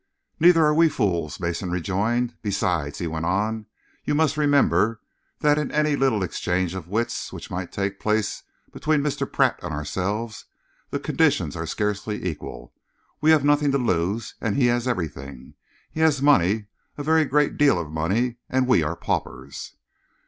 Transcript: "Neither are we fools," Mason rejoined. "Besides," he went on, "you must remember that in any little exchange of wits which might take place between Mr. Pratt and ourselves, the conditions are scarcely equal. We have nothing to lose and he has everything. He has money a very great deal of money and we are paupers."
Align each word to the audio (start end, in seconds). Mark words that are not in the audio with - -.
"Neither 0.39 0.65
are 0.65 0.73
we 0.73 0.89
fools," 0.89 1.39
Mason 1.39 1.69
rejoined. 1.69 2.33
"Besides," 2.41 2.97
he 2.97 3.05
went 3.05 3.27
on, 3.27 3.67
"you 4.03 4.15
must 4.15 4.35
remember 4.35 4.99
that 5.41 5.59
in 5.59 5.69
any 5.71 5.95
little 5.95 6.23
exchange 6.23 6.73
of 6.73 6.87
wits 6.87 7.31
which 7.31 7.51
might 7.51 7.71
take 7.71 7.99
place 7.99 8.41
between 8.73 9.03
Mr. 9.03 9.31
Pratt 9.31 9.59
and 9.61 9.71
ourselves, 9.71 10.45
the 10.89 10.97
conditions 10.97 11.55
are 11.55 11.67
scarcely 11.67 12.25
equal. 12.25 12.73
We 13.21 13.29
have 13.29 13.45
nothing 13.45 13.69
to 13.73 13.77
lose 13.77 14.33
and 14.41 14.55
he 14.57 14.65
has 14.73 14.87
everything. 14.87 15.53
He 15.91 15.99
has 15.99 16.19
money 16.19 16.65
a 16.97 17.03
very 17.03 17.25
great 17.25 17.55
deal 17.55 17.77
of 17.77 17.91
money 17.91 18.37
and 18.49 18.65
we 18.65 18.81
are 18.81 18.95
paupers." 18.95 19.73